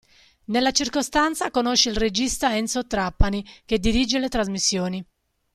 Nella 0.45 0.71
circostanza 0.71 1.51
conosce 1.51 1.89
il 1.91 1.95
regista 1.95 2.57
Enzo 2.57 2.87
Trapani, 2.87 3.45
che 3.65 3.77
dirige 3.77 4.17
le 4.17 4.29
trasmissioni. 4.29 5.05